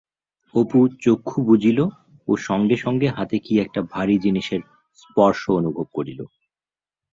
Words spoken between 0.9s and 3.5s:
চক্ষু বুজিল ও সঙ্গে সঙ্গে হাতে